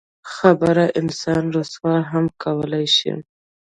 خبره 0.33 0.85
انسان 1.01 1.43
رسوا 1.55 1.95
هم 2.09 2.25
کولی 2.43 2.85
شي. 2.95 3.11